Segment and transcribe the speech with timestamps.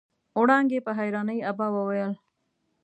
[0.39, 2.13] وړانګې په حيرانۍ ابا وويل.